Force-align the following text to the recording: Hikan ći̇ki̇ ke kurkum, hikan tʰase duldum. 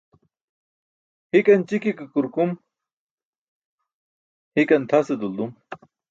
Hikan 1.31 1.61
ći̇ki̇ 1.67 1.91
ke 1.99 2.05
kurkum, 2.13 2.49
hikan 4.55 4.83
tʰase 4.89 5.15
duldum. 5.21 5.51